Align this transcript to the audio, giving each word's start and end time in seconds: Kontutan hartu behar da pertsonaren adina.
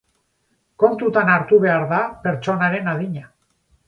Kontutan 0.83 1.29
hartu 1.33 1.59
behar 1.65 1.85
da 1.91 1.99
pertsonaren 2.23 2.91
adina. 2.95 3.23